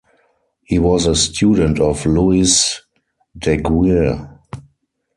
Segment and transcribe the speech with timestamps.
[0.63, 2.81] He was a student of Louis
[3.37, 4.39] Daguerre.